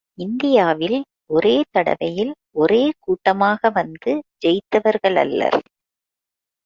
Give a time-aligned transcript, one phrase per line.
[0.17, 0.95] இந்தியாவில்
[1.27, 4.13] ஒரே தடவையில் ஒரே கூட்டமாக வந்து
[4.45, 5.59] ஜெயித்தவர்களல்லர்!